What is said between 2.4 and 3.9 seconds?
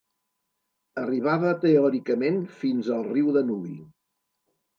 fins al riu Danubi.